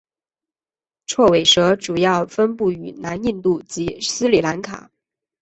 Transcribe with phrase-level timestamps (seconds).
[1.05, 4.89] 锉尾蛇主要分布于南印度及斯里兰卡。